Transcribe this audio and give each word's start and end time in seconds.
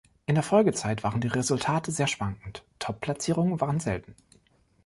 In 0.25 0.33
der 0.33 0.43
Folgezeit 0.43 1.03
waren 1.03 1.21
die 1.21 1.27
Resultate 1.27 1.91
sehr 1.91 2.07
schwankend, 2.07 2.63
Top-Platzierungen 2.79 3.61
waren 3.61 3.79
selten. 3.79 4.15